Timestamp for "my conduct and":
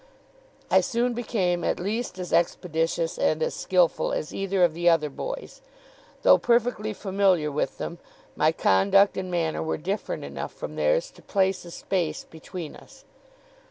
8.35-9.29